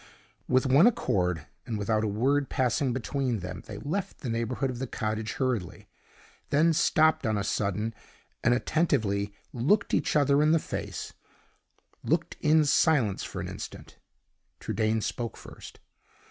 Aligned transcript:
With 0.47 0.65
one 0.65 0.87
accord, 0.87 1.45
and 1.67 1.77
without 1.77 2.03
a 2.03 2.07
word 2.07 2.49
passing 2.49 2.91
between 2.91 3.41
them, 3.41 3.61
they 3.67 3.77
left 3.77 4.21
the 4.21 4.31
neighborhood 4.31 4.71
of 4.71 4.79
the 4.79 4.87
cottage 4.87 5.33
hurriedly; 5.33 5.87
then 6.49 6.73
stopped 6.73 7.23
on 7.23 7.37
a 7.37 7.43
sudden, 7.43 7.93
and 8.43 8.51
attentively 8.55 9.31
looked 9.53 9.93
each 9.93 10.15
other 10.15 10.41
in 10.41 10.53
the 10.53 10.57
face 10.57 11.13
looked 12.03 12.35
in 12.39 12.65
silence 12.65 13.23
for 13.23 13.41
an 13.41 13.47
instant. 13.47 13.99
Trudaine 14.59 15.01
spoke 15.01 15.37
first. 15.37 15.79